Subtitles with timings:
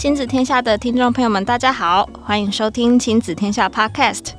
[0.00, 4.30] 亲子天下的听众朋友们，大家好，欢迎收听亲子天下 Podcast。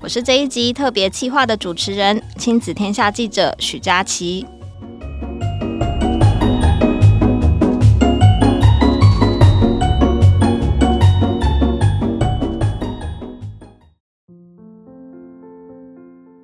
[0.00, 4.44] 我是这一集特别企划的主持人，亲子天下记者许佳琪。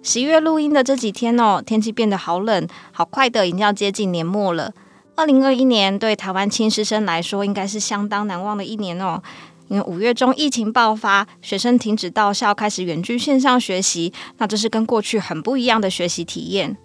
[0.00, 4.72] 十一月录音的这几天哦，天气变得好冷，好快的，已经要接近年末了。
[5.16, 9.22] 二零二一年对台湾亲师生来说，应该是相当难忘的一年哦。
[9.68, 14.12] 因为五月中疫情爆发，学生停止到校，开始远距线上学习。
[14.38, 16.76] 那这是跟过去很不一样的学习体验。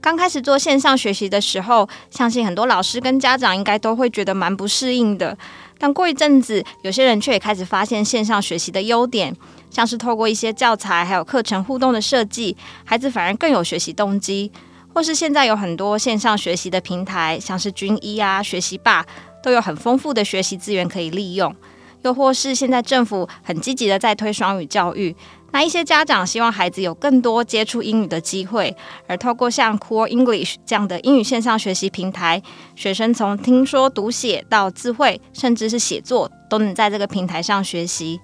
[0.00, 5.36] 刚开始做线上学习的时候，相信很多老师跟家长应该都会觉得蛮不适应的。
[5.78, 9.36] 但过一阵子，有些人却也开始发现线上学习的优点，
[9.70, 14.50] 像是透过一些教材还有课程互动的设计，孩子反而更有学习动机。
[14.92, 19.04] 或是现在有很多线上学习的平台，像是军医啊、学习霸，
[19.42, 21.54] 都有很丰富的学习资源可以利用。
[22.02, 25.14] 又或是现在政府很积极的在推双语教育，
[25.52, 28.74] 那一些家长希望孩子有更多接触英语的机会，
[29.06, 32.42] 而透过像 Cool English 这样的英语线上学习平台，
[32.74, 38.18] 学生从听说读写到词汇，甚至是写作，都能在这个平台上学习。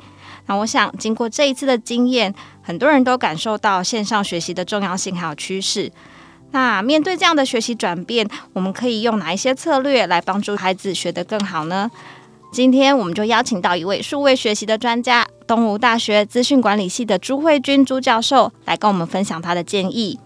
[0.47, 5.93] 那我想，经过这一次的经验，很多人都感受到线上学习的重要性还有趋势。
[6.53, 11.91] 那面对这样的学习转变，我们可以用哪一些策略来帮助孩子学得更好呢？
[12.53, 20.19] 今天我们就邀请到一位数位学习的专家，东吴大学资讯管理系的朱慧君朱教授来跟我们分享他的建议。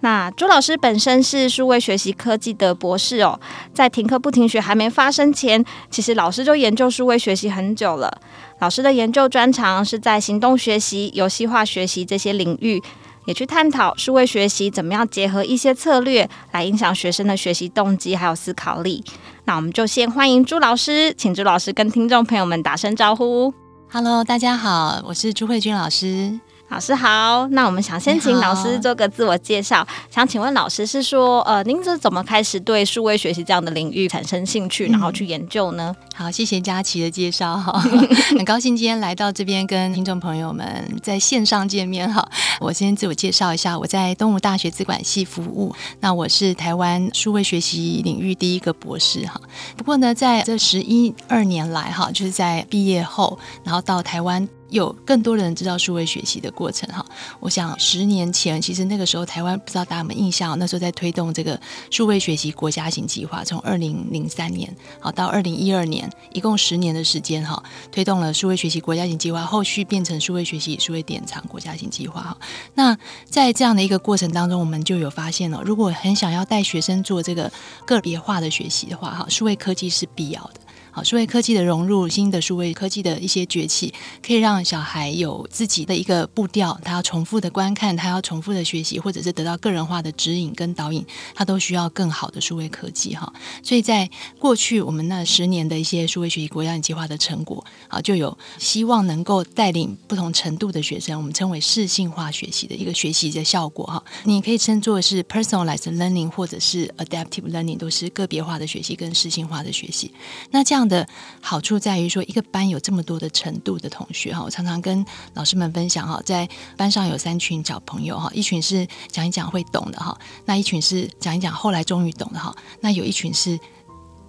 [0.00, 3.38] 那朱老师本身是数位学习科技的博士哦，
[3.72, 8.10] 在停课不停学还没发生前，其实老师就研究数位学习很久了。
[8.58, 12.82] 老师的研究专长是在行动学习、游戏化学习这些领域。
[13.24, 19.02] 也去探讨数位学习怎么样结合一些策略来影响学生的学习动机还有思考力。
[19.44, 23.52] 那我们就先欢迎朱老师，请朱老师跟听众朋友们打声招呼。
[23.90, 26.38] Hello，大家好，我是朱慧君老师。
[26.74, 29.86] 老师好，那我们想先请老师做个自我介绍。
[30.10, 35.94] 想请问老师是说，呃，您是怎么开始对数位学习这样的领域产生兴趣，然后去研究呢？
[36.18, 37.78] 嗯、好，谢谢佳琪的介绍哈，
[38.36, 40.66] 很高兴今天来到这边跟听众朋友们
[41.00, 42.28] 在线上见面哈。
[42.58, 49.40] 我先自我介绍一下，我在东吴大学资管系服务，那我是台湾数位学习领域第一个博士哈。
[49.76, 54.48] 不过呢，在这十一二年来哈，就是在毕业后，然后到台湾。
[54.74, 57.04] 有更多人知道数位学习的过程哈，
[57.38, 61.58] 我想十年前其实那个时候台湾不知道大家有没有印象，那时候在推动这个
[61.92, 72.36] 数位学习国家型计划，从二零零三年好到二零一二年，一共十年的时间哈，推动了数位学习国家型计划，后续变成数位学习数位典藏国家型计划哈。
[72.74, 72.98] 那
[73.30, 77.52] 在这样的一个过程当中，我们就有发现了，如果很想要带学生做这个
[77.86, 80.63] 个别化的学习的话哈，数位科技是必要的。
[80.94, 83.92] 好，数位科技的融入，新的数位科技的一些崛起，
[84.24, 91.04] 可以让小孩有自己的一个步调，他要重复的观看，他要重复的学习，或者是得到个人化的指引跟导引，
[91.34, 93.32] 他都需要更好的数位科技哈。
[93.60, 104.00] 所以在过去我们那十年的一些数位学习国家计划的成果，啊，就有希望能够带领不同程度的学生，我们称为适性化学习的一个学习的效果哈。
[104.22, 110.12] 你可以称作是 personalized learning 或者是 adaptive learning，都是个别化的学习跟适性化的学习。
[110.52, 110.83] 那这样。
[110.88, 111.06] 的
[111.40, 123.58] 好处在于说，一个班有这么多的程度的同学哈，我常常跟老师们分享哈，在班上有三群小朋友哈，一群是讲一讲会懂的哈，那一群是讲一讲后来终于懂的哈，那有一群是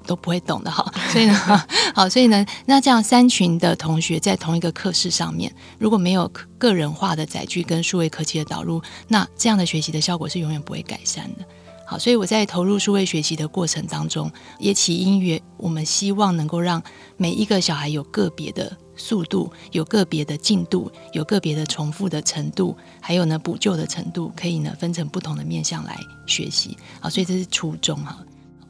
[0.05, 11.45] 都不会懂的哈， 所以呢，好，所以呢，那这样三群的同学在同一个课室上面，如果没有个人化的载具跟数位科技的导入，那这样的学习的效果是永远不会改善的。
[11.85, 16.81] 好，所以我在投入数位学习的过程当中，也起因于我们希望能够让
[17.15, 26.75] 每一个小孩有个别的速度，有个别的进度，有个别的重复的程度，还有呢补救的程度，可以呢分成不同的面向来学习。
[26.99, 28.17] 好，所以这是初衷哈。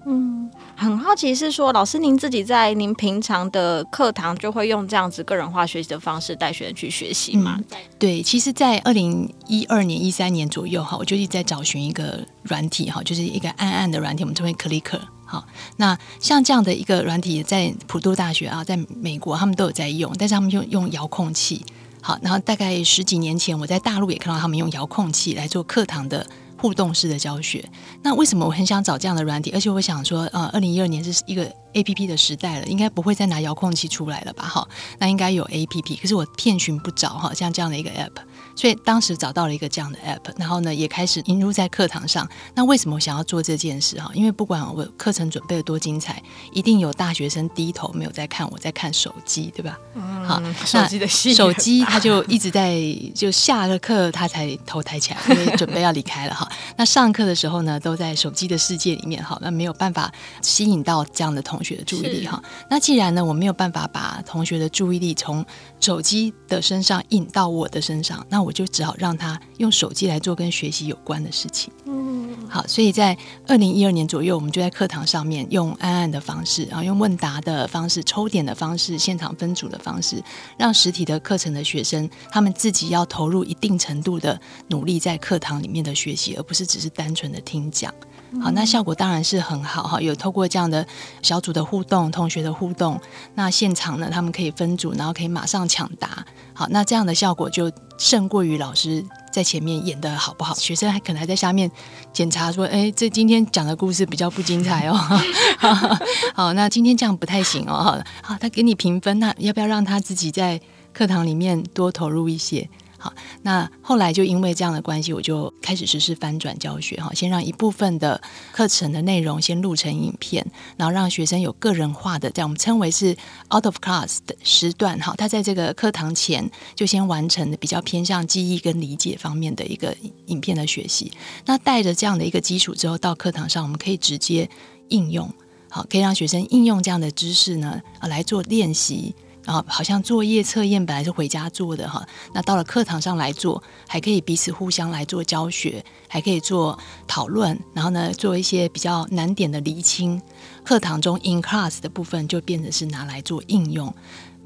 [0.05, 0.44] 嗯，
[0.77, 7.55] 很好奇是说，老师您自己在您平常的课堂就会用这样子个人化学习的方式带学生去学习吗？
[7.57, 7.65] 嗯，
[7.97, 14.99] 对，其实，在二零一二年、一三年左右哈，我就一直在找寻一个软体哈，就是一个暗暗的软体，我们称为 Clicker。
[15.25, 15.45] 好，
[15.77, 21.65] 那像这样的一个软体，在普渡大学啊，在美国他们都有在用，但是他们用用遥控器。
[22.01, 26.27] 好，然后大概十几年前，我在大陆也看到他们用遥控器来做课堂的。
[26.65, 27.63] 互动式的教学，
[28.01, 29.51] 那为什么我很想找这样的软体？
[29.53, 34.47] 而且我想说，呃，二零一二年是一个 APP 的时代了，应该不会再拿遥控器出来了吧？
[34.47, 34.67] 哈，
[34.97, 38.13] 那应该有 APP，可是我遍寻不着哈，像这样的一个 App。
[38.55, 42.27] 所以当时找到了一个这样的 app，然后呢，也开始引入在课堂上。
[42.53, 44.09] 那为什么我想要做这件事哈？
[44.13, 46.21] 因为不管我课程准备的多精彩，
[46.51, 49.77] 一定有大学生低头没有在看，我在看手机，对吧？
[49.95, 52.79] 嗯，好，手机的手机他就一直在，
[53.13, 56.49] 就下了课他才头抬起来，因为 准备要离开了哈。
[56.77, 60.11] 那上课的时候呢，都在手机的世界里面哈，那没有办法
[60.41, 62.41] 吸引到这样的同学的注意力哈。
[62.69, 65.45] 那既然呢，我没有办法把同学的注意力从
[65.79, 71.73] 手机的身上引到我的身上，那我就只好让他用手机来做跟学习有关的事情。
[71.85, 80.23] 嗯，好，所以在二零一二年左右，我们就在课堂上面用暗暗的方式，然后用问答的方式、抽点的方式、现场分组的方式，
[80.57, 87.91] 让实体的课程的学生他们自己要投入一定程度的努力在课堂里面的学习，而不是只是单纯的听讲。
[88.41, 89.99] 好，那效果当然是很好哈。
[90.01, 90.85] 有透过这样的
[91.21, 92.99] 小组的互动、同学的互动，
[93.33, 96.25] 那现场呢，他们可以分组，然后可以马上抢答。
[96.53, 101.69] 好，那这样的效果就胜过于老师在前面演的好不好，学生还可能还在下面
[102.13, 104.95] 检查说：“哎，这今天讲的故事比较不精彩哦。
[106.35, 108.01] ”好，那今天这样不太行哦。
[108.21, 110.59] 好，他给你评分，那要不要让他自己在
[110.93, 112.69] 课堂里面多投入一些？
[113.05, 113.13] 好，
[113.43, 118.19] 那后来就因为这样的关系，我就开始实施翻转教学哈，先让一部分的
[118.51, 120.43] 课程的内容先录成影片，
[120.75, 123.15] 然后让学生有个人化的，这样我们称为是
[123.55, 131.11] out of class 的时段哈，他在这个课堂前就先完成的比较偏向记忆跟理解方面的一个影片的学习。
[131.45, 134.49] 那带着这样的一个基础之后，到课堂上我们可以直接
[134.87, 135.31] 应用，
[135.69, 139.13] 好，可以让学生应用这样的知识呢，来做练习。
[139.45, 146.77] 啊好像作业测验本来是回家做的哈，那到了课堂上来做，还可以彼此互相来做教学，还可以做
[147.07, 150.21] 讨论，然后呢做一些比较难点的厘清。
[150.63, 153.93] 课堂中 in class 的部分就变成是拿来做应用，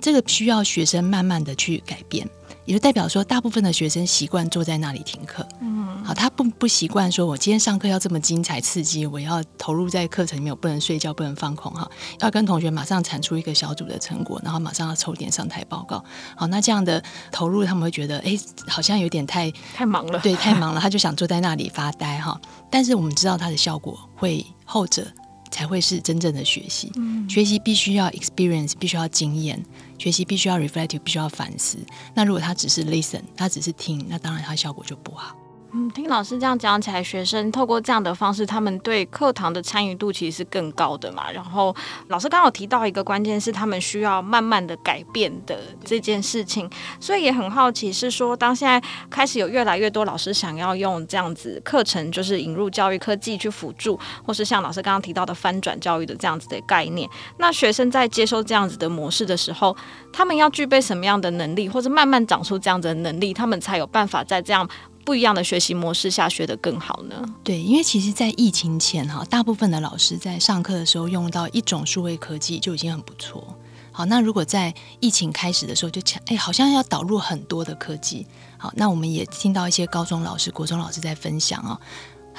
[0.01, 2.27] 这个需要学生慢慢的去改变。
[2.65, 16.03] 也就代表说，大部分的学生习惯坐在那里听课，嗯，好，他不不习惯说，我今天上课要这么精彩刺激，我要投入在课程里面，我不能睡觉，不能放空，哈，要跟同学马上产出一个小组的成果，然后马上要抽点上台报告，
[16.35, 18.37] 好，那这样的投入，他们会觉得，哎，
[18.67, 25.07] 好像有点太太忙了，对，太忙了，他就想坐在那里发呆，哈，但是我们知道它的效果会后者。
[25.51, 26.91] 才会是真正的学习。
[26.95, 29.57] 嗯，学习必须要 experience，必须要经验；
[29.97, 31.77] 学习必须要 reflective，必须要反思。
[32.13, 35.35] 那如果他只是 listen，他只是听，那当然他效果就不好。
[35.71, 41.31] 嗯，听老师这样讲起来，学生透过这样的方式，他们对课堂的参与度其实是更高的嘛。
[41.31, 41.75] 然后
[42.07, 46.67] 老师刚好提到一个关键是，他们需要慢慢的改变的这件事情，
[46.99, 48.81] 所以也很好奇，是说当现在
[49.11, 57.07] 开始有越来越多老师想要用这样子课程，就是引入教育科技去辅助，或是像老师刚刚提到的翻转教育的这样子的概念，
[57.37, 59.77] 那学生在接受这样子的模式的时候，
[60.11, 64.67] 他们要具备什么样的能力，或者慢慢长出这样子的能力，他们才有办法在这样。
[65.09, 67.19] 不一样的学习模式下学得更好呢？
[67.43, 73.57] 对，因为其实，在疫情前哈，大部分的老师在上课的时候用到一种数位科技就已经很不错。
[73.91, 78.27] 好，那如果在疫情开始的时候就抢，哎，好像要导入很多的科技。
[78.59, 81.79] 好，那我们也听到一些高中老师、国中老师在分享啊。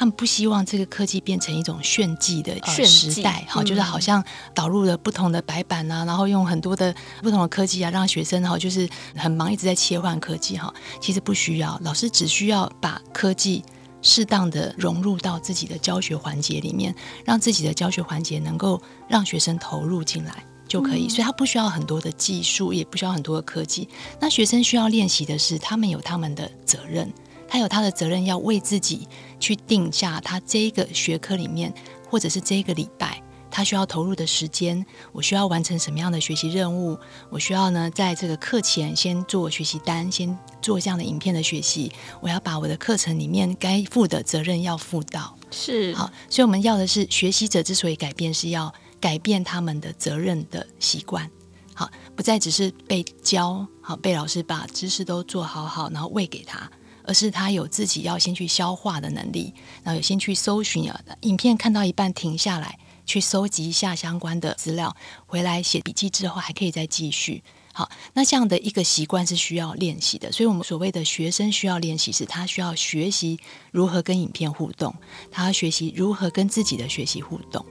[0.01, 2.57] 他们不希望这个科技变成一种炫技的
[2.87, 4.25] 时代，好，就是好像
[4.55, 10.73] 导入了不同的白板啊，然后用很多的不同的科技啊，让学生哈就是很忙，一直在切换科技哈。
[11.03, 13.63] 其实不需要，老师只需要把科技
[14.01, 21.11] 适当的融入到自己的教学环节里面，让自己的教学环节能够让学生投入进来就可以。
[21.11, 23.87] 所以他不需要很多的技术，也不需要很多的科技。
[24.19, 27.13] 那学生需要练习的是，他们有他们的责任。
[27.53, 29.09] 他有他的责任，要为自己
[29.41, 31.75] 去定下他这一个学科里面，
[32.09, 33.21] 或者是这一个礼拜，
[33.51, 34.85] 他需要投入的时间。
[35.11, 36.97] 我需要完成什么样的学习任务？
[37.31, 41.91] 我需要呢，在这个课前先做学习单，先做这样的影片的学习。
[42.21, 45.37] 我要把我的课程里面该负的责任要负到。
[45.51, 51.29] 是好，所以我们要的是学习者之所以改变，是要改变他们的责任的习惯。
[51.75, 56.71] 好，不再只是被教，好，被老师把知识都做好好，然后喂给他。
[57.11, 59.53] 而是他有自己要先去消化的能力，
[59.83, 64.95] 然后有先去搜寻啊，影片看到一半停下来，去搜集一下相关的资料，
[65.27, 67.43] 回来写笔记之后还可以再继续。
[67.73, 73.41] 好，那这样的一个习惯是需要练习的，所以我们所谓的学生需要练习，是他需要学习
[73.73, 74.95] 如何跟影片互动，
[75.33, 77.67] 他要学习如何跟自己的学习互动。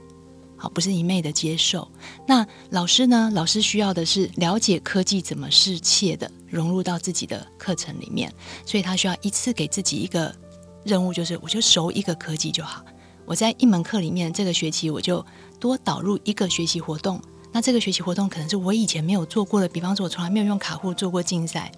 [0.62, 1.90] 好，不是一昧的接受。
[2.26, 3.30] 那老师呢？
[3.32, 8.30] 老师需要的是了解科技怎么适切的融入到自己的课程里面，
[8.66, 10.30] 所以他需要一次给自己一个
[10.84, 12.84] 任务，就是我就熟一个科技就好。
[13.24, 15.24] 我在一门课里面，这个学期我就
[15.58, 17.18] 多导入一个学习活动。
[17.50, 21.72] 那这个学习活动可能是我以前没有做过的，比方说，我从来没有用卡户做过竞赛。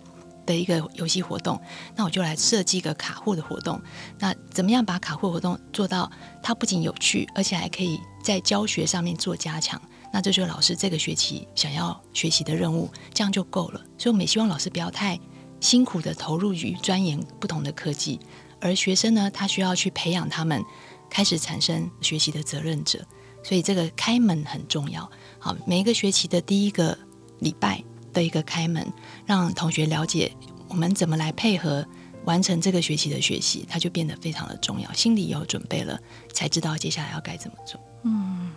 [0.44, 1.56] 的一个游戏活动，
[1.94, 3.80] 那我就来设计一个卡户的活动。
[4.18, 6.10] 那怎么样把卡户活动做到
[6.42, 9.80] 它不仅有趣，而且还可以在教学上面做加强？
[10.12, 13.80] 那这就是老师这个学期想要学习的任务，这样就够了。
[13.98, 15.18] 所以我们也希望老师不要太
[15.60, 18.20] 辛苦的投入于钻研不同的科技，
[18.60, 20.62] 而学生呢，他需要去培养他们
[21.08, 23.04] 开始产生学习的责任者。
[23.42, 25.10] 所以这个开门很重要。
[25.38, 26.96] 好，每一个学期的第一个
[27.40, 28.86] 礼拜的一个开门，
[29.24, 30.30] 让同学了解
[30.68, 31.84] 我们怎么来配合
[32.24, 34.92] 完成这个学期的学习，它就变得非常的重要。
[34.92, 35.98] 心里有准备了，
[36.32, 37.80] 才知道接下来要该怎么做。
[38.04, 38.50] 嗯，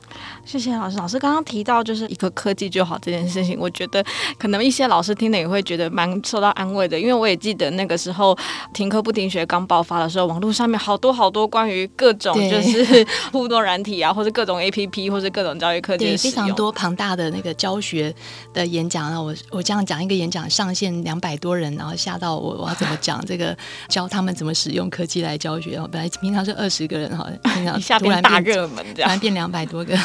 [0.43, 0.97] 谢谢老师。
[0.97, 4.03] 老师刚刚提到就是一个科技就好这件事情，我觉得
[4.39, 8.35] 可能一些老师听了也会觉得蛮受到安慰的，因为我也记得那个时候
[8.73, 18.13] 停课不停学刚爆发的时候，网络上面好多好多关于各种就是互动软体啊，或者各种 APP 或者各种教育科技，非常多庞大的那个教学
[18.53, 19.05] 的演讲。
[19.05, 23.55] 啊我我这样讲一个演讲上线两百多人，然后吓到我，我要怎么讲这个
[23.89, 25.73] 教他们怎么使用科技来教学？
[25.73, 29.34] 然后本来平常是二十个人哈，平常 一下变大热门这样。
[29.35, 29.95] 两百多个。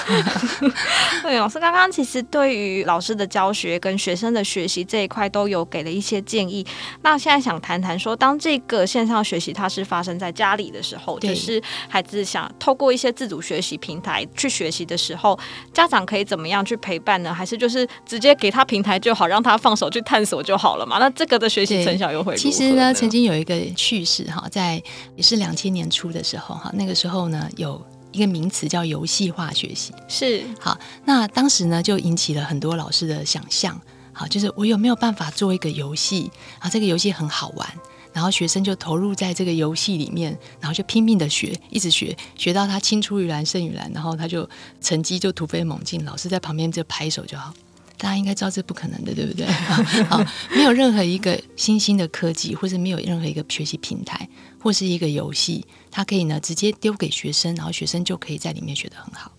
[1.23, 6.67] 对，老师刚刚其实对于老师的教学跟学生的学习这一块都有给了一些建议。
[7.01, 15.39] 那现在想谈谈说，当这个线上学习它是发生在家里的时候，就是孩子想透过一些自主学习平台去学习的时候，
[15.73, 17.33] 家长可以怎么样去陪伴呢？
[17.33, 20.99] 还是就是直接给他平台就好，让他放手去探索就好了嘛？
[20.99, 22.37] 那这个的学习成效又会？
[22.37, 24.83] 其实呢，曾经有一个趣事哈，在
[25.15, 27.81] 也是两千年初的时候哈，那个时候呢有。
[28.13, 30.79] 一个名词叫游戏化学习，是好。
[31.05, 33.81] 那当时呢，就引起了很多老师的想象。
[34.13, 36.69] 好，就是我有没有办法做一个游戏啊？
[36.69, 37.67] 这个游戏很好玩，
[38.13, 44.47] 然后学生就投入在这个游戏里面，然后就拼命的学，一直学，学到他青出于蓝胜于蓝，然后他就
[44.81, 47.55] 成绩就突飞猛进，老师在旁边就拍手就好。
[48.01, 49.47] 大家应该知道这不可能的，对不对？
[50.09, 50.25] 好，
[50.57, 54.27] 没有任何一个新兴的科技，或是没有任何一个学习平台，
[54.59, 59.31] 或是一个游戏，它可以呢直接丢给学生，然后学生就可以在里面学得很好。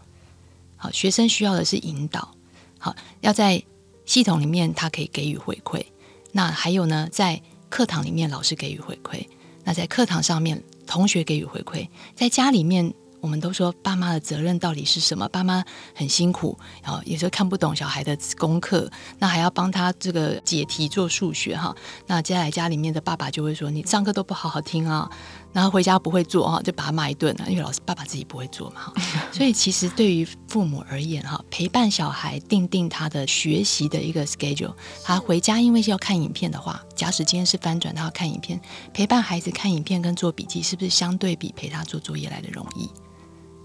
[0.77, 2.35] 好，学生需要的是引导。
[2.77, 3.63] 好，要在
[4.05, 5.83] 系统里面，他可以给予回馈。
[6.31, 9.25] 那还有呢，在课堂里面，老师给予回馈。
[9.63, 11.87] 那在课堂上面，同学给予回馈。
[12.15, 12.93] 在家里面。
[13.21, 15.27] 我们都说爸妈的责任到底是什么？
[15.29, 15.63] 爸妈
[15.95, 21.73] 很辛苦，然后有时候看不懂小孩的功课，那还要帮他这个解题做数学哈。
[22.07, 25.09] 那接下来家里面的爸爸就会说：“你上课都不好好听啊。”
[25.53, 28.91] 然后回家不会做哈，就把他骂一顿啊，因为老师爸爸自己不会做嘛。
[29.31, 34.73] 所以其实对于父母而言哈，陪伴小孩定定他的学习的一个 schedule，
[35.03, 38.59] 他回家因为是要看影片的话，假使今天是翻转，他要看影片，
[38.93, 42.89] 陪伴孩子看影片跟做笔记，是不是相对比陪他做作业来的容易？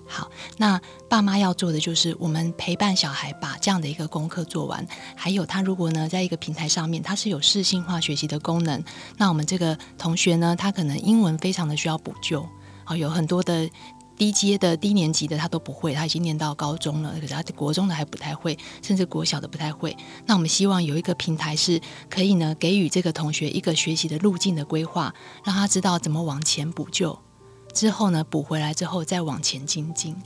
[0.08, 4.86] 好，那爸妈要做的就是我们陪伴小孩把这样的一个功课做完。
[5.16, 8.82] 还有他如果呢，在一个平台上面，他是有视性化学习的功能，
[9.16, 12.48] 那我们这个同学呢，他可能英文非常的需要补救。
[12.84, 13.68] 好，有很多的
[14.16, 19.94] 低阶的低年级的他都不会，他已经念到高中了，可是他国中的还不太会，甚至国小的不太会。
[20.24, 25.12] 那我们希望有一个平台是可以呢，给予这个同学一个学习的路径的规划，
[25.44, 27.18] 让他知道怎么往前补救。
[27.76, 30.16] 之后呢，补回来之后再往前精进，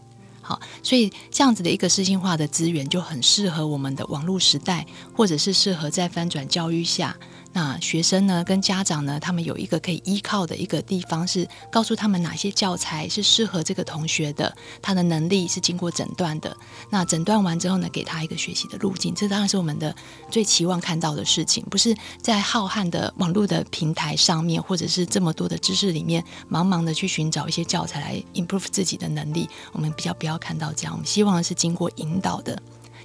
[0.41, 7.17] 好，所以这样子的一个私信化的资源就很适合我们的网络时代，或者是适合在翻转教育下。
[7.53, 16.57] 那学生呢，跟家长呢，他们有一个可以依靠的一个地方，是告诉他们哪些教材是适合这个同学的，他的能力是经过诊断的。
[16.91, 19.95] 那诊断完之后呢，给他一个学习的路径，这当然是我们的
[20.31, 29.49] 最期望看到的事情，不是在浩瀚的网络的平台上面，或者是这么多的知识里面，茫茫的去寻找一些教材来 improve 自己的能力。
[29.73, 32.61] 我们比较不要看到这样，我们希望是经过引导的。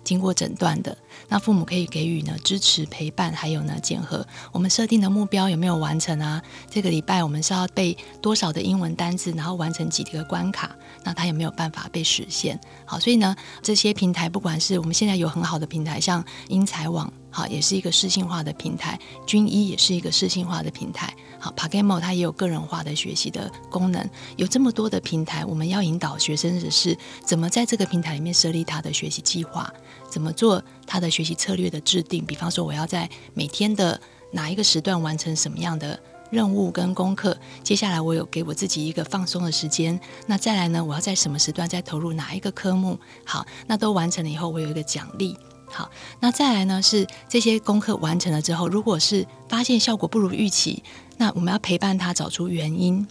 [0.05, 0.97] 经过诊断的，
[1.27, 6.41] 那父母可以给予呢支持陪伴，还有呢检核我们设定的目标有没有完成啊？
[6.69, 12.57] 这个礼拜我们是要背多少的英文单字，然后完成几个关卡，那他有没有办法被实现？
[12.85, 17.12] 好，所以呢这些平台，不管是我们现在有很好的平台，像英才网。
[17.31, 18.97] 好，也是一个视性化的平台，
[19.27, 21.13] 军医也是一个视性化的平台。
[21.45, 24.09] 好，PaGamO 它也有个人化的学习的功能。
[24.35, 29.71] 有这么多的平台，我们要引导学生的是怎么在这个平台里面设立他的学习计划，
[30.09, 32.25] 怎么做他的学习策略的制定。
[32.25, 35.99] 比方说，我要在每天的哪一个时段完成什么样的
[36.31, 39.99] 任务跟功课，接下来我有给我自己一个放松的时间。
[40.25, 42.97] 那再来呢，我要在什么时段再投入哪一个科目？
[43.23, 45.37] 好，那都完成了以后，我有一个奖励。
[45.67, 45.89] 好，
[46.21, 46.81] 那再来呢？
[46.81, 50.81] 是这些功课完成了之后，如果是发现效果不如预期，
[51.17, 53.07] 那我们要陪伴他找出原因，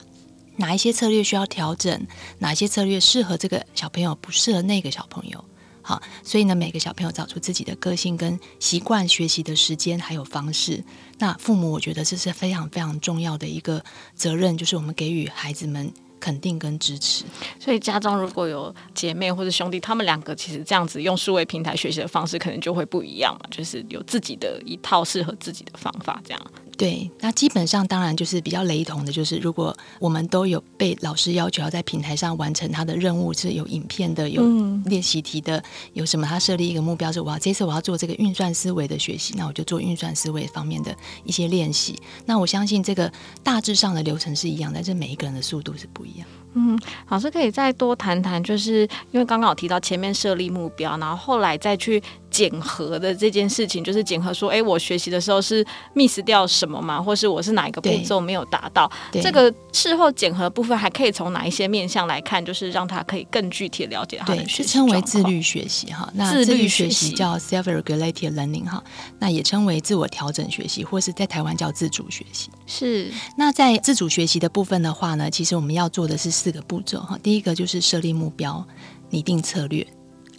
[0.56, 2.06] 哪一些策略需要调整，
[2.38, 5.44] 哪一些策略适合这个小朋友，不适合那个小朋友。
[5.86, 10.82] 好，所以呢，每个小朋友找出自己的个性跟习惯学习的时间还有方式。
[11.18, 13.84] 那父母，我觉得这是非常非常重要的一个
[14.14, 17.24] 责任，就是我们给予孩子们肯定跟支持。
[17.60, 26.40] 所以家中如果有姐妹或者兄弟，他们两个其实这样子用数位平台学习的方式，可能就会不一样嘛，就是有自己的一套适合自己的方法，这样。
[26.76, 34.42] 对，那基本上当然就是比较雷同的，就是如果我们都有被老师要求要在平台上完成他的任务，是有影片的、有
[34.86, 35.62] 练习题的，
[35.92, 41.96] 有什么他设立一个目标，是我要这次我要做这个运算思维的学习，那我就做运算思维方面的一些练习。
[42.26, 43.10] 那我相信这个
[43.42, 46.26] 大致上的流程是一样的，但是每一个人的速度是不一样。
[46.56, 46.78] 嗯，
[47.08, 52.00] 老师可以再多谈谈，就是因为刚刚有提到前面设立目标，然后后来再去
[52.34, 55.64] 检核的这件事情，就是检核说，哎，我学习的时候是
[55.94, 57.00] miss 掉什么吗？
[57.00, 58.90] 或是我是哪一个步骤没有达到？
[59.12, 64.62] 这个事后检核部分还可以从哪一些面向来看，就是让他可以更具体的了解他的学习。
[64.64, 66.06] 对，称为自律学习哈。
[66.14, 68.84] 那自律学习叫 self-regulated learning 哈，
[69.18, 72.50] 那也称为自我调整学习，或是在台湾叫自主学习。
[72.66, 73.10] 是。
[73.38, 76.34] 那在自主学习的部分的话呢，其实我们要做的是。
[76.34, 78.66] 四个步骤哈，第一个就是设立目标、
[79.08, 79.86] 拟定策略，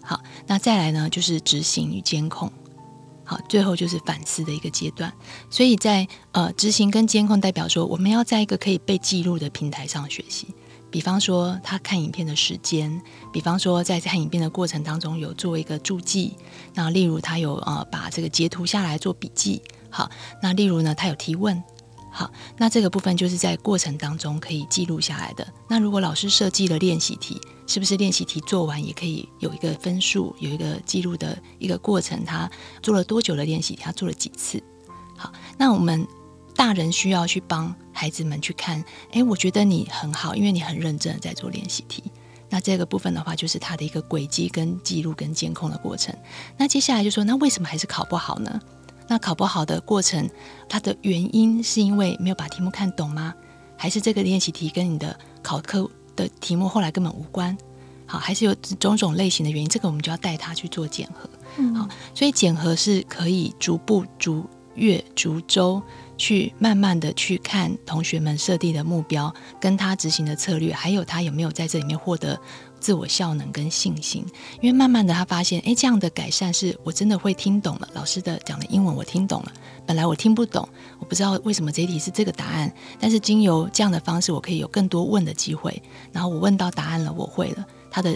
[0.06, 2.52] 好，那再来呢就是执行与监控，
[3.24, 5.12] 好，最后就是反思的一个阶段。
[5.50, 10.48] 所以在呃执行跟监控，代表说我们要在一个可以被记录的平台上学习，
[10.92, 13.02] 比方说他看影片的时间，
[13.34, 16.38] 比方说在看影片的过程当中有做一个注记，
[16.76, 19.60] 那例如他有呃把这个截图下来做笔记，
[19.90, 20.10] 好，
[20.40, 21.64] 那例如呢他有提问。
[22.18, 25.46] 好，那这个部分就是在过程当中可以记录下来的。
[25.68, 32.24] 那如果老师设计了练习题，是不是练习题做完也可以有一个分数，有一个记录的一个过程？
[32.24, 32.50] 他
[32.82, 33.82] 做了多久的练习题？
[33.84, 34.64] 他做了几次？
[35.18, 36.08] 好，那我们
[36.56, 38.82] 大人需要去帮孩子们去看。
[39.12, 42.02] 诶，我觉得你很好，因为你很认真的在做练习题。
[42.50, 46.16] 那这个部分的话，就是他的一个轨迹跟记录跟监控的过程。
[46.56, 48.62] 那接下来就说，那为什么还是考不好呢？
[49.08, 50.30] 那考不好的过程，
[50.68, 53.34] 它的原因是因为没有把题目看懂吗？
[53.78, 57.58] 还是这个练习题跟你的考科的题目后来根本无关？
[58.08, 59.68] 好，还是有种种类型的原因？
[59.68, 61.30] 这个我们就要带他去做检核。
[61.58, 61.76] 嗯。
[61.76, 65.82] 好，所以检核是可以逐步、逐月、逐周
[66.18, 72.40] 去慢慢的去看同学们设定的目标，跟他执行的策略，还有他有没有在这里面获得。
[72.86, 74.24] 自我效能跟信心，
[74.62, 77.90] 因为慢慢的他发现，哎，这样的改善是我真的会听懂了。
[77.96, 79.52] 老师的讲的英文我听懂了，
[79.88, 80.70] 本来我听不懂，
[81.00, 88.16] 我不知道为什么这一题是这个答案，但是经由这样的方式，我可以有更多问的机会，然后我问到答案了，我会了，他的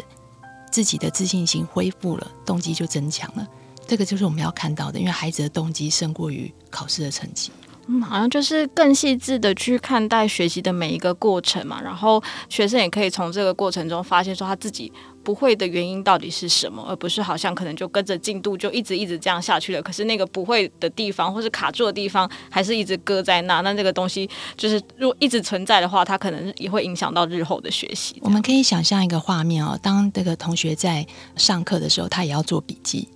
[0.71, 3.47] 自己的自信心恢复了，动机就增强了。
[3.87, 7.49] 这个就是我们要看到的，因为孩子的动机胜过于考试的成绩。
[7.91, 19.81] 嗯，好像就是更细致的去看待学习的每一个过程嘛，然后学生也可以从这个过程中发现说他自己不会的原因到底是什么，而不是好像可能就跟着进度就一直一直这样下去了。
[19.81, 28.19] 可是那个不会的地方或是卡住的地方还是一直搁在那，那这个东西就是如果一直存在的话，它可能也会影响到日后的学习。
[28.21, 33.07] 我们可以想象一个画面哦，当这个同学在上课的时候，他也要做笔记。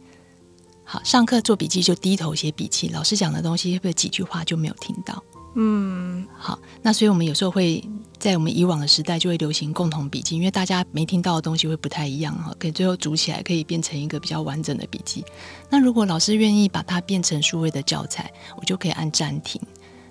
[0.84, 5.24] 好，上课做笔记就低头写笔记，老师讲的东西会不会几句话就没有听到？
[5.56, 7.84] 嗯，好，那所以我们有时候会
[8.18, 15.24] 在我们以往的时代就会流行共同笔记，因为大家没听到的东西会不太一样哈，可以最后组起来可以变成一个比较完整的笔记。
[15.70, 19.62] 那如果老师愿意把它变成数位的教材，我就可以按暂停，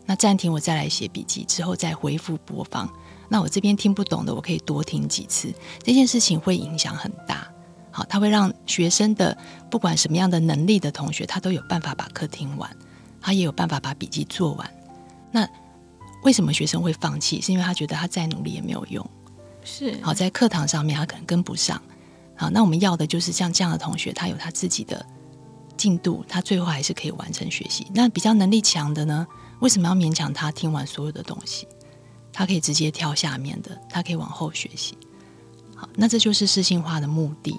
[0.07, 2.89] 那暂停我再来写笔记，之后再回复播放。
[3.29, 7.49] 那我这边听不懂的，我可以多听几次，这件事情会影响很大。
[7.93, 9.37] 好，他会让学生的
[9.71, 12.75] 不管什么样的能力的同学，他都有办法把课听完，
[13.21, 14.69] 他也有办法把笔记做完。
[15.31, 15.49] 那
[16.25, 17.41] 为什么学生会放弃？
[17.41, 19.09] 是因为他觉得他再努力也没有用。
[19.63, 21.81] 是，好，在课堂上面他可能跟不上。
[22.35, 25.05] 好，那我们要的就是像这样的同学，他有他自己的
[25.77, 27.87] 进度，他最后还是可以完成学习。
[27.95, 29.27] 那比较能力强的呢？
[29.61, 31.69] 为什么要勉强他听完所有的东西？
[32.33, 34.97] 他可以直接跳下面的，他可以往后学习。
[35.77, 37.55] 好，那这就是适性化的目的。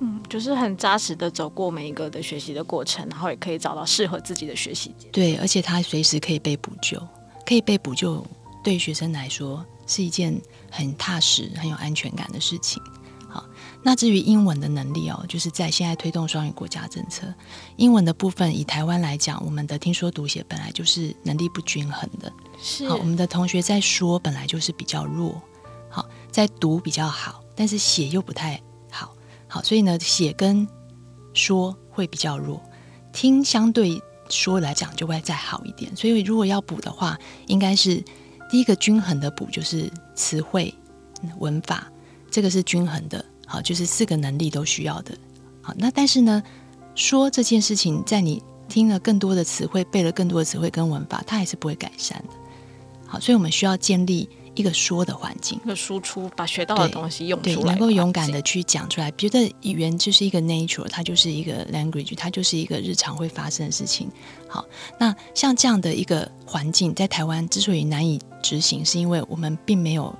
[0.00, 4.94] 嗯，就是很扎实的走过每一个的学习的过程，然后也可以找到适合自己的学习。
[5.12, 7.00] 对，而且他随时可以被补救，
[7.46, 8.26] 可以被补救，
[8.64, 10.36] 对学生来说是一件
[10.68, 12.82] 很踏实、很有安全感的事情。
[13.28, 13.44] 好，
[13.84, 17.32] 那至于英文的能力哦，就是在现在推动双语国家政策，
[17.76, 22.32] 英文的部分以台湾来讲，我们的听说读写本来就是能力不均衡的。
[22.60, 25.40] 是，好，我们的同学在说本来就是比较弱，
[25.88, 28.60] 好，在读比较好，但是写又不太。
[29.54, 30.66] 好，所以呢，写跟
[31.32, 32.60] 说会比较弱，
[33.12, 35.94] 听相对说来讲就会再好一点。
[35.94, 38.02] 所以如果要补的话，应该是
[38.50, 40.74] 第一个均衡的补，就是词汇、
[41.38, 41.86] 文法，
[42.32, 43.24] 这个是均衡的。
[43.46, 45.16] 好，就是四个能力都需要的
[45.62, 46.42] 好，那但是呢，
[46.96, 52.34] 说这件事情，在你听了更多的词汇，背了更多的词汇跟文法，它还是不会改善的。
[53.06, 54.28] 好，所以我们需要建立。
[54.54, 59.10] 一个说的环境，一个输出，把学到的东西用出来，对，能够勇敢的去讲出来。
[59.12, 64.08] 觉得语言就是一个 nature，它就是一个 language，它就是一个日常会发生的事情。
[64.48, 64.64] 好，
[64.98, 70.14] 那像这样的一个环境，在台湾之所以难以执行，是因为我们并没有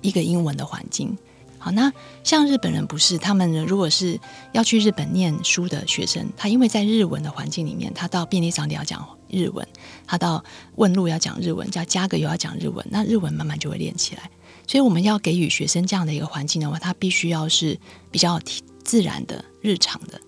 [0.00, 1.16] 一个英文的环境。
[1.58, 1.92] 好，那
[2.24, 4.18] 像日本人不是，他们呢，如果是
[4.52, 9.66] 要去日本念书的学生，他因为在日文的环境里面，他到便利商店要讲日文，
[10.06, 10.44] 他到
[10.76, 14.30] 问路要讲日文，叫加个油要讲日文，那日文慢慢就会练起来。
[14.66, 17.78] 所以我们要给予学生这样的一个环境的话，他必须要是
[18.10, 18.40] 比较
[18.84, 20.20] 自然的、日常的。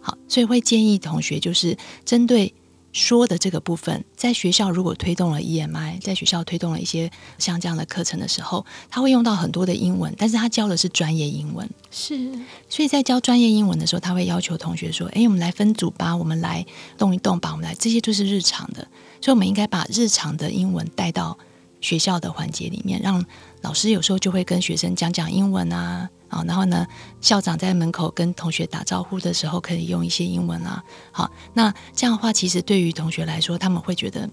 [0.00, 2.52] 好，所以会建议同学就是针对。
[2.92, 11.68] 说的这个部分，在学校如果推动了 EMI，在学校推动了一些像这样的课程的时候，他会用到很多的英文，但是他教的是专业英文。
[11.90, 12.30] 是，
[12.68, 16.66] 所以在教专业英文的时候，他会要求同学说：“哎，我们来分组吧，我们来
[16.98, 18.86] 动一动吧，我们来，这些就是日常的。”
[19.22, 21.38] 所以，我们应该把日常的英文带到
[21.80, 23.24] 学校的环节里面，让
[23.62, 26.08] 老师有时候就会跟学生讲讲英文啊。
[26.30, 26.86] 啊，然后呢，
[27.20, 30.80] 校长在门口跟同学打招呼的时候，可以用一些英文啊。
[31.10, 34.30] 好，那这样的话，其实对于同学来说，他们会觉得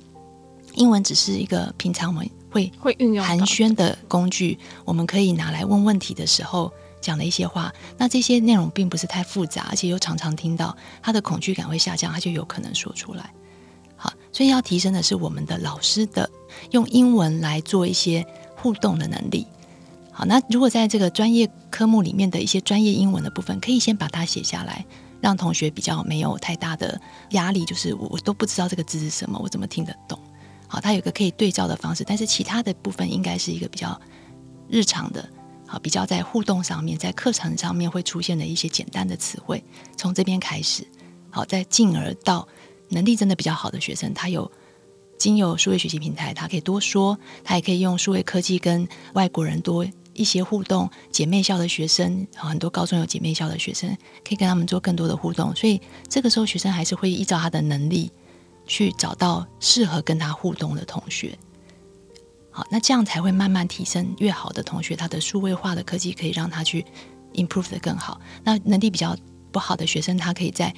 [0.75, 7.73] 英文只是一个平常我们会会运用寒暄的工具，我们可以拿来问问题的时候讲的一些话。
[7.97, 13.33] 那这些内容并不是太复杂，而且又常常听到，他的恐惧感会下降，他就有可能说出来。
[13.95, 16.29] 好，所以要提升的是我们的老师的
[16.69, 18.23] 用英文来做一些
[18.57, 19.47] 互动的能力。
[20.11, 24.83] 好，那如果在这个专业科目里面的一些专业英文的部分，可以先把它写下来，
[25.21, 26.99] 让同学比较没有太大的
[27.31, 27.63] 压力。
[27.63, 30.19] 就是我我都不知道这个字是什么，我怎么听得懂？
[30.67, 33.99] 好，它有个可以对照的方式，但是其他的部分应该是一个比较
[34.67, 35.23] 日常的，
[35.67, 39.63] 好，比较在互动上面，在课程上面会出现的一些简单的词汇，
[39.95, 40.85] 从这边开始，
[41.29, 42.47] 好，再进而到
[42.89, 44.51] 能力真的比较好的学生，他有
[45.17, 49.85] 经由数位学习平台，他可以多说，他也可以用数位科技跟外国人多。
[50.13, 53.87] 一些互动，姐妹校的学生，很多高中有姐妹校的学生，
[54.27, 55.55] 可以跟他们做更多的互动。
[55.55, 58.11] 所以这个时候，学生还是会依照他的能力
[58.65, 61.37] 去找到适合跟他互动的同学。
[62.49, 64.11] 好，那这样才会慢慢提升。
[64.17, 66.83] 越好的同学，他的数位化的科技可以让他去
[67.35, 68.19] improve 得更好。
[68.43, 69.15] 那能力比较
[69.51, 70.73] 不好的学生，他可以在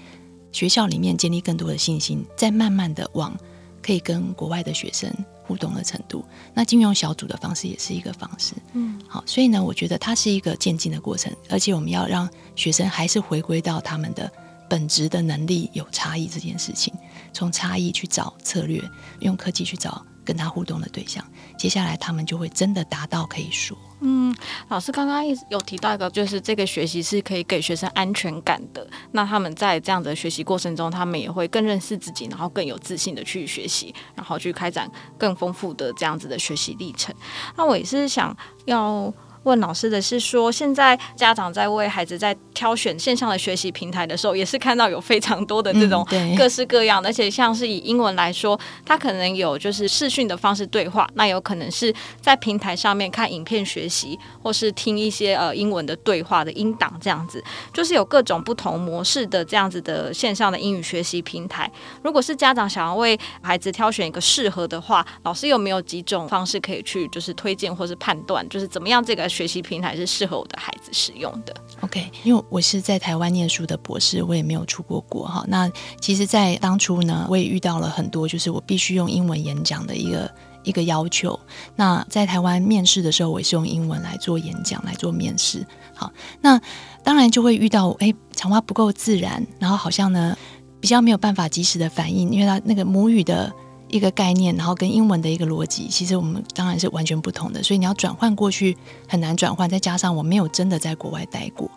[0.51, 3.33] 学校里面建立更多的信心，再慢慢的往
[3.81, 5.13] 可以跟国外的学生。
[5.49, 8.53] 互动的程度，那金融小组的方式也是一个方式。
[8.73, 14.31] 嗯，好，所以呢，我觉得它是一个渐进的过程，而且我们要让学生还是回归到他们的
[14.69, 16.93] 本职的能力有差异这件事情，
[17.33, 18.79] 从差异去找策略，
[19.21, 21.25] 用科技去找跟他互动的对象，
[21.57, 23.75] 接下来他们就会真的达到可以说。
[24.01, 24.31] 嗯，
[24.67, 28.87] 老师刚刚有提到一个，就是这个学习是可以给学生安全感的。
[29.11, 34.87] 那他们在这样的学习过程中，他们也会更认识自己，然后更有自信的去学习，然后去开展
[35.17, 37.13] 更丰富的这样子的学习历程。
[37.57, 39.11] 那我也是想要。
[39.43, 46.05] 问老师的是说，现在家长在为孩子在挑选线上的学习平台的时候，也是看到有非常多的这种
[46.37, 57.41] 各式各样的，而且像是以英文来说，他可能有就是视讯的方式对话，那有可能是在平台上面看影片学习，或是听一些呃英文的对话的音档这样子，
[57.73, 61.71] 就是有各种不同模式的这样子的线上的英语学习平台。
[62.03, 69.28] 如果是家长想要为孩子挑选一个适合的话，老师有没有几种方式可以去就是推荐或是判断，就是怎么样这个？
[69.29, 71.55] 学习平台是适合我的孩子使用的。
[71.81, 75.45] OK，因为我是在台湾念书的博士，我也没有出过国哈。
[75.47, 80.31] 那其实，在当初呢，我也遇到了很多，就是我必须用英文演讲的一个
[80.63, 81.39] 一个要求。
[81.75, 85.65] 那在台湾面试的时候，我也是用英文来做演讲，来做面试。
[85.93, 86.11] 好，
[86.41, 86.59] 那
[87.03, 90.37] 当然就会遇到，哎，讲话不够自然，然后好像呢
[90.81, 93.53] 比较没有办法及时的反应，因为他那个母语的。
[93.89, 99.69] 一个概念，然后跟英文的一个逻辑，其实我们当然是完全不同的，所以你要转换过去很难转换。
[99.69, 101.69] 再加上我没有真的在国外待过，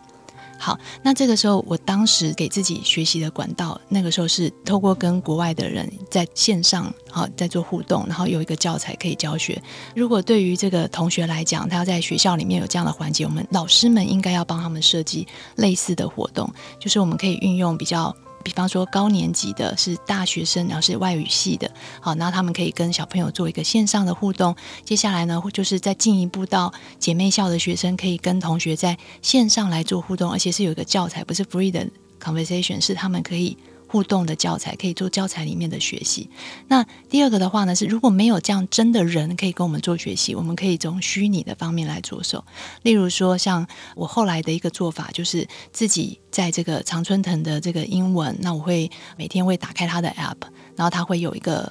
[0.59, 9.61] 好，那这个时候我当时给自己学习的管道，那个时候是透过跟国外的人在线上，好在做互动，然后有一个教材可以教学。
[9.95, 16.49] 如果对于这个同学来讲，他要在学校里面有这样的环节，我们老师们应该要帮他们设计类似的活动，
[16.79, 18.15] 就是我们可以运用比较。
[18.43, 24.55] 比方说高年级的是大学生，然后是外语系的，好，那他们可以跟小朋友做一个线上的互动。
[24.85, 31.87] 接下来呢，就是再进一步到姐妹校的学生，可以跟同学在线上来做互动，而且是有一个教材，不是 free 的
[32.21, 33.57] conversation，是他们可以
[33.93, 36.31] 互动的教材，可以做教材里面的学习。
[36.67, 42.43] 那第二个的话呢，是如果没有这样真的人可以跟我们做学习，我们可以从虚拟的方面来着手。
[42.81, 50.39] 例如说，像我后来的一个做法，就是自己在这个常春藤的这个英文，那我会每天会打开他的 app，
[50.75, 51.71] 然后他会有一个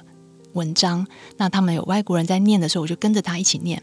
[0.52, 1.04] 文章，
[1.36, 3.82] 那他们有外国人在念的时候，我就跟着他一起念。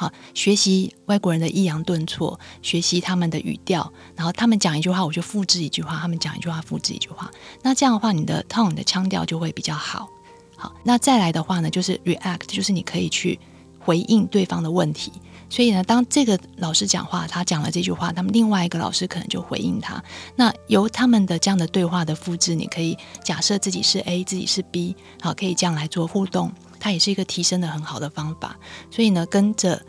[0.00, 7.30] 好，学习外国人的抑扬顿挫，学习他们的语调，然后他们讲一句话，我就复制一句话；他们讲一句话，复制一句话。
[7.60, 10.08] 那这样的话，你的 tone 的腔调就会比较好。
[10.56, 13.38] 好，那再来的话呢，就是 react，就是你可以去
[13.78, 15.12] 回应对方的问题。
[15.50, 20.02] 所以呢，当这个老师讲话，他讲了这句话，他们另外一个老师可能就回应他。
[20.34, 26.50] 那由他们的这样的对话的复制，你可以假设自己是 A，自己是 B，好，可以这样来做互动。
[26.80, 28.56] 它也是一个提升的很好的方法，
[28.90, 29.80] 所以呢，跟着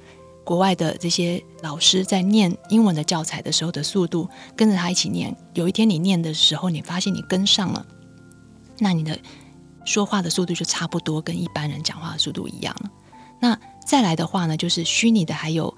[0.43, 5.36] 国外的这些老师在念英文的教材的时候的速度，跟着他一起念。
[5.54, 7.86] 有一天你念的时候，你发现你跟上了，
[8.77, 9.17] 那你的
[9.86, 12.91] 说话的速度就差不多跟一般人讲话的速度一样了。
[13.39, 15.73] 那再来的话呢，就是虚拟的还有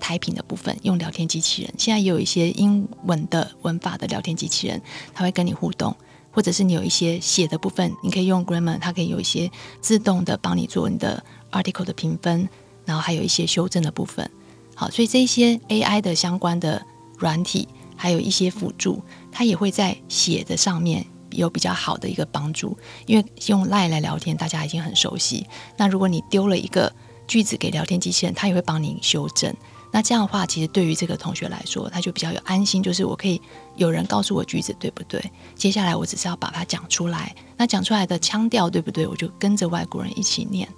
[0.00, 1.72] 台品的部分，用聊天机器人。
[1.78, 4.82] 现在也有一些英文的文法的聊天机器人，
[5.14, 5.96] 它会跟你互动。
[6.36, 12.46] 或者是你有一些写的部分，你可以用 Grammar，它可以有一些自动的帮你做你的 article 的评分，
[12.84, 14.30] 然后还有一些修正的部分。
[14.74, 16.84] 好，所以这些 AI 的相关的
[17.16, 22.76] 软体，还有一些辅助，它也会在写的上面有比较好的一个帮助。
[23.06, 25.46] 因为用 lie 来聊天，大家已经很熟悉。
[25.78, 26.92] 那如果你丢了一个
[27.26, 29.50] 句子给聊天机器人，它也会帮你修正。
[29.96, 33.40] 那这样的话，其实对于这个同学来说，他就比较有安心，就是我可以
[33.76, 35.32] 有人告诉我句子对不对？
[35.54, 39.06] 接下来我只是要把它讲出来，那讲出来的腔调对不对？
[39.06, 40.68] 我就跟着外国人一起念。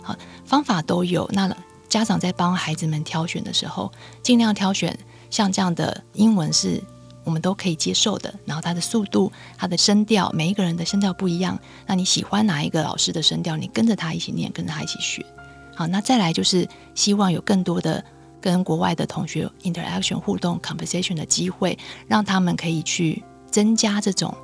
[0.00, 0.14] 好，
[0.44, 1.28] 方法都有。
[1.32, 1.52] 那
[1.88, 3.90] 家长在帮孩子们挑选的时候，
[4.22, 4.96] 尽量挑选
[5.28, 6.80] 像这样的英文是
[7.24, 8.32] 我们都可以接受的。
[8.44, 11.58] 然后它的速度、它的声调，每一个人的声调不一样。
[11.84, 13.56] 那你喜欢哪一个老师的声调？
[13.56, 15.26] 你跟着他一起念，跟着他一起学。
[15.74, 18.04] 好，那再来就是希望有更多的。
[18.40, 24.34] 跟国外的同学 interaction 互动 conversation 的机会，让他们可以去增加这种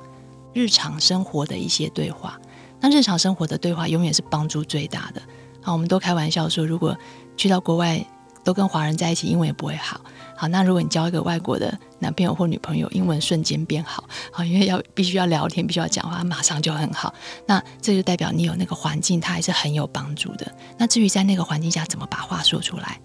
[0.53, 2.39] 日常生活的一些对话。
[2.79, 5.21] 那日常生活的对话永远是帮助最大的。
[5.61, 6.95] 好，我们都开玩笑说，如果
[7.35, 8.05] 去到国外
[8.43, 9.99] 都跟华人在一起，英文也不会好。
[10.37, 14.03] 好，那如果你交一个外国的男朋友或女朋友，英文瞬间变好。
[14.31, 17.11] 好，因为要必须要聊天，必须要讲话，马上就很好。
[17.47, 20.53] 那这就代表你有那个环境，它还是很有帮助的。
[20.77, 22.99] 那至于在那个环境下怎么把话说出来？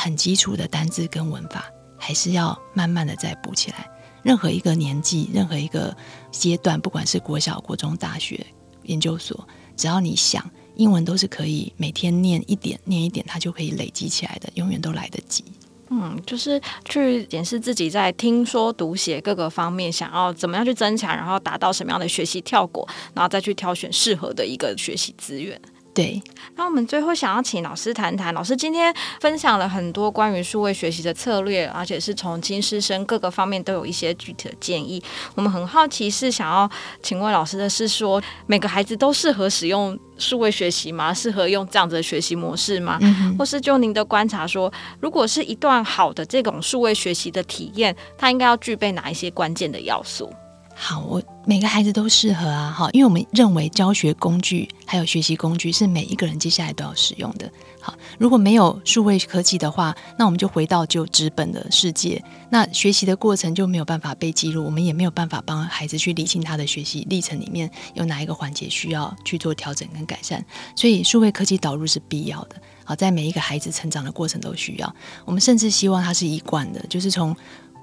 [0.00, 3.90] 很基础的单字跟文法，还是要慢慢的再补起来。
[4.22, 5.94] 任何一个年纪，任何一个
[6.30, 8.46] 阶段，不管是国小、国中、大学、
[8.84, 15.42] 研究所，只要你想，英文都是可以每天念一点，念一点，它就可以累积起来的，永远都来得及。
[15.90, 25.60] 嗯，就是去检视自己在听说读写各个方面，想要怎么样去增强，然后达到什么样的学习效果，然后再去挑选适合的一个学习资源。
[25.98, 26.22] 对，
[26.54, 35.02] 那我们最后想要请老师谈谈，老师今天分享了很多关于数位学习的策略，而且是从金师生各个方面都有一些具体的建议。
[35.34, 36.70] 我们很好奇，是想要
[37.02, 41.12] 请问老师的是说，每个孩子都适合使用数位学习吗？
[41.12, 42.96] 适合用这样子的学习模式吗？
[43.02, 50.32] 嗯、或是就您的观察说，如果是一段好的这种数位学习的体验，它应该要具备哪一些关键的要素？
[50.80, 57.50] 好，我每个孩子都适合啊，哈，因为我们认为教学工具还有学习工具是每一个人接下来都要使用的。
[57.80, 70.42] 好，如果没有数位科技的话，那我们就回到就纸本的世界，那学习的过程就没有办法被记录，我们也没有办法帮孩子去理清他的学习历程里面有哪一个环节需要去做调整跟改善。
[70.76, 72.54] 所以，数位科技导入是必要的。
[72.84, 74.94] 好，在每一个孩子成长的过程都需要。
[75.24, 77.36] 我们甚至希望它是一贯的，就是从。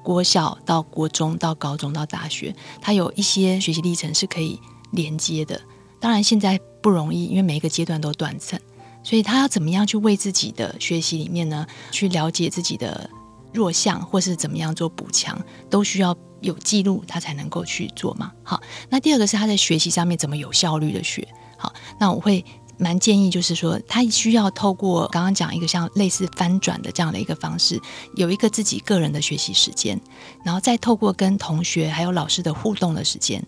[0.06, 4.60] 国小到国中到高中到大学，它有一些学习历程是可以
[4.92, 5.60] 连接的。
[6.00, 8.60] 当然现在不容易，因为每一个阶段都断层，
[9.02, 13.10] 所以他要怎么样去为自己的学习里面呢，去了解自己的
[13.52, 15.36] 弱项，或是怎么样做补强，
[15.72, 18.32] 都需要有记录，他才能够去做嘛。
[18.44, 21.28] 好，那第二个是他在学习上面怎么有效率的学。
[21.58, 22.46] 好，那我会。
[22.78, 27.80] 蛮建议，就是说，他需要透过刚刚讲一个像类似翻转的这样的一个方式，
[28.16, 30.00] 有一个自己个人的学习时间，
[30.44, 33.42] 然后再透过跟同学还有老师的互动的时间，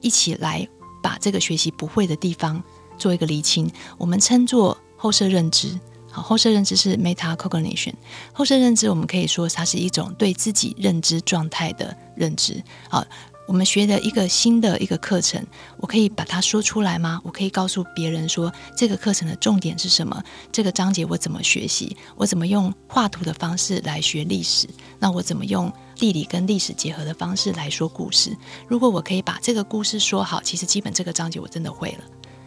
[0.00, 0.66] 一起来
[1.02, 2.62] 把这个学习不会的地方
[2.96, 3.70] 做一个厘清。
[3.96, 5.78] 我们称作后设认知。
[6.10, 7.92] 好，后设认知是 meta cognition。
[8.32, 12.62] 后设认知我们可以说它是一种对自己认知状态的认知。
[12.88, 13.04] 好。
[13.48, 15.42] 我们学的一个新的一个课程，
[15.78, 17.18] 我可以把它说出来吗？
[17.24, 20.22] 我可以告诉别人说这个课程的重点是什么？
[20.52, 21.96] 这个章节我怎么学习？
[22.14, 24.68] 我怎么用画图的方式来学历史？
[24.98, 28.36] 那我怎么用地理跟历史结合的方式来说故事？
[28.68, 32.04] 如果我可以把这个故事说好，其实基本这个章节我真的会了。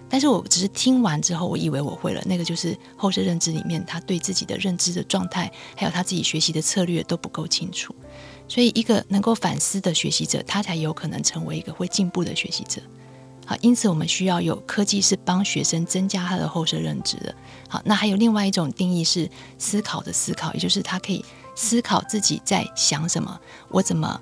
[0.08, 7.96] 但是我只是听完之后，我以为我会了，那个就是后设认知里面他对自己的认知的状态，还有他自己学习的策略都不够清楚。
[8.52, 12.82] 所以，一个能够反思的学习者，他才有可能成为一个会进步的学习者。
[13.46, 17.34] 好，因此我们需要有科技是帮学生增加他的后设认知的。
[17.70, 21.24] 好，那还有另外一种定义是思考的思考，也就是他可以
[21.56, 24.22] 思考自己在想什么，我怎么。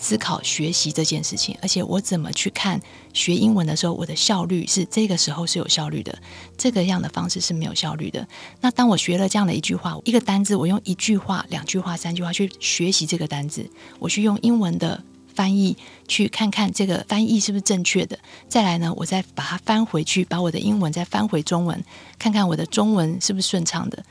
[0.00, 2.80] 思考学习这件事情，而且我怎么去看
[3.12, 6.18] 学英文的时候，我的效率是这个时候是有效率的，
[6.56, 8.26] 这个样的方式是没有效率的。
[8.62, 15.76] 那当我学了这样的一句话，一个单字，我用一句话、两句话、三句话去学习这个单字，我去用英文的翻译
[16.08, 18.18] 去看看这个翻译是不是正确的。
[18.48, 21.84] 再来呢，我再把它翻回去，把我的英文再翻回中文，
[22.18, 24.02] 看看我的中文是不是顺畅的。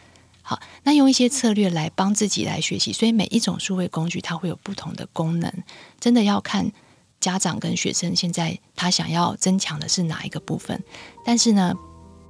[0.49, 5.53] 好，那用一些策略来帮自己来学习，所以每一种数位工具它会有不同的功能，
[5.99, 6.71] 真的要看
[7.19, 10.83] 家长跟学生现在他想要增强的是哪一个部分。
[11.23, 11.71] 但是呢，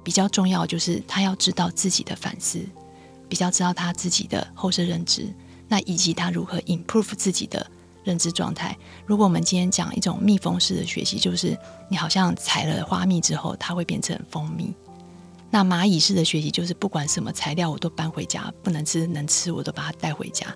[0.04, 2.60] 比较重要就是他要知道自己的反思，
[3.26, 5.26] 比较知道他自己的后设认知，
[5.66, 7.66] 那以及他如何 improve 自己的
[8.04, 8.76] 认知状态。
[9.06, 14.74] 如果我们今天讲一种蜜蜂式的学习，就是你好像采了花蜜之后，它会变成蜂蜜。
[15.52, 20.46] 那蚂蚁式的学习就是不管什么材料我都搬回家，不能吃能吃我都把它带回家。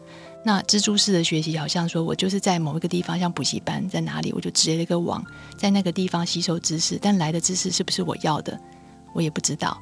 [0.44, 5.24] 那蜘蛛式的学习好像说我就是在某一个地方，像补习班在哪里，我就织了一个网，
[5.58, 8.56] 在那个地方吸收知识，但来的知识是不是我要的，
[9.14, 9.76] 我也不知道。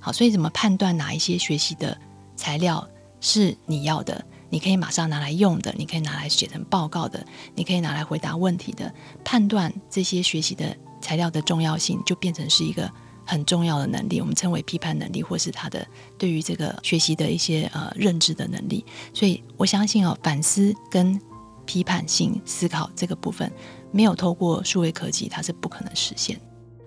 [0.00, 1.96] 好，所以怎么判断哪一些学习的
[2.36, 2.86] 材料
[3.20, 4.22] 是你要的？
[4.50, 8.92] 你可以马上拿来用的，你可以拿来写成报告的，你可以拿来回答问题的。
[9.24, 12.90] 判断这些学习的材料的重要性，就变成是一个。
[13.24, 15.86] 很重要的能力，我们称为批判能力，或是他的
[16.18, 18.84] 对于这个学习的一些呃认知的能力。
[19.14, 21.20] 所以我相信哦，反思跟
[21.64, 23.50] 批判性思考这个部分，
[23.90, 26.40] 没有透过数位科技，它是不可能实现。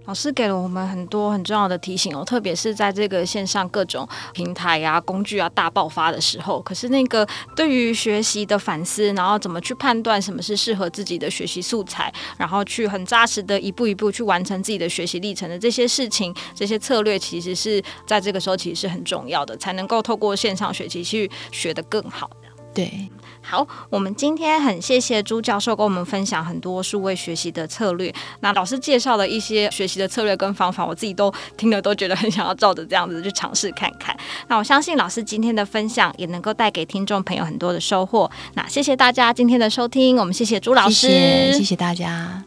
[0.06, 6.62] 老师给了我们很多很重要的提醒哦，特别是在这个线上各种平台啊、工具啊大爆发的时候。
[6.62, 22.30] 可是那个对于学习的反思，然后怎么去判断什么是适合自己的学习素材，然后去很扎实的一步一步去完成自己的学习历程的这些事情、这些策略，其实是在这个时候其实是很重要的，才能够透过线上学习去学得更好。
[22.74, 23.10] 对。
[23.48, 28.12] 好，我们今天很谢谢朱教授跟我们分享很多数位学习的策略。
[28.40, 34.18] 那老师介绍的一些学习的策略跟方法，我自己都听了都觉得很想要照着这样子去尝试看看。
[34.48, 38.30] 那我相信老师今天的分享也能够带给听众朋友很多的收获。
[38.56, 42.44] 那谢谢大家今天的收听，我们谢谢朱老师，谢谢，谢谢大家。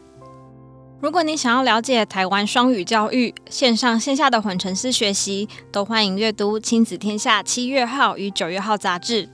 [0.99, 9.29] 如果你想要了解台湾双语教育线上线下的混成式学习，都欢迎阅读《亲子天下》七月号与九月号杂志。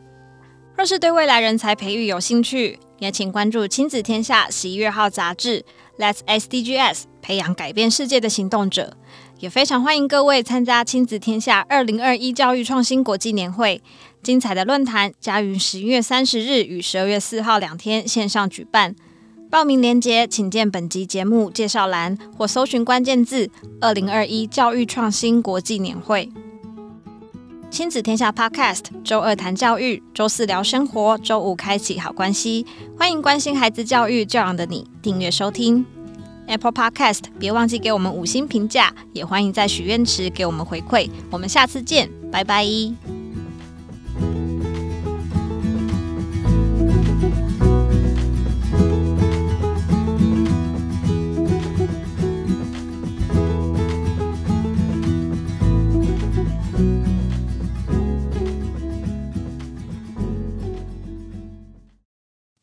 [0.78, 5.64] 若是对未来人才培育有兴趣，也请关注《亲子天下》十一月号杂志。
[5.98, 8.98] Let's SDGs，培养改变世界的行动者。
[9.40, 13.82] 也非常欢迎各位参加《亲子天下》二零二一教育创新国际年会，
[14.22, 18.94] 精彩的论坛将于十一月三十日与十二月四号两天线上举办。
[19.50, 26.30] 报名链接请见本集节目介绍栏，或搜寻关键字“二零二一教育创新国际年会”。
[27.76, 32.66] 亲子天下 Podcast，周二谈教育，周四聊生活，周五开启好关系。
[32.98, 35.86] 欢迎关心孩子教育教养的你订阅收听
[36.48, 41.10] Apple Podcast，别忘记给我们五星评价，也欢迎在许愿池给我们回馈。
[41.30, 42.66] 我们下次见，拜拜。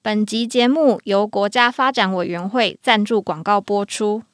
[0.04, 4.24] 本集节目由国家发展委员会赞助广告播出。